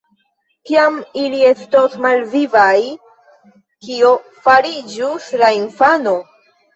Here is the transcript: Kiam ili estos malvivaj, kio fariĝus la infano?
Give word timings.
Kiam 0.67 0.95
ili 1.23 1.41
estos 1.49 1.97
malvivaj, 2.05 2.79
kio 3.89 4.09
fariĝus 4.47 5.29
la 5.43 5.51
infano? 5.59 6.15